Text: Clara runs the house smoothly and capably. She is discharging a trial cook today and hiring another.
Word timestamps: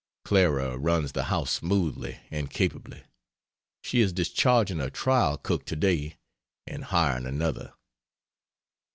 Clara 0.25 0.79
runs 0.79 1.11
the 1.11 1.25
house 1.25 1.51
smoothly 1.51 2.19
and 2.31 2.49
capably. 2.49 3.03
She 3.83 4.01
is 4.01 4.11
discharging 4.11 4.79
a 4.81 4.89
trial 4.89 5.37
cook 5.37 5.63
today 5.63 6.17
and 6.65 6.85
hiring 6.85 7.27
another. 7.27 7.75